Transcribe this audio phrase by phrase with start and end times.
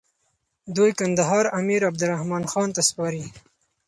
[0.75, 3.25] دوی کندهار امير عبدالرحمن خان ته سپاري.